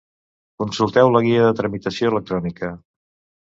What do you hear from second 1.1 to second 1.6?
la guia de